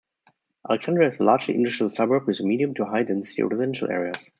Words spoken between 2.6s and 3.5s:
to high density